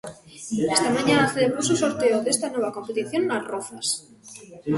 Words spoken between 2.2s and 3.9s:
desta nova competición nas Rozas.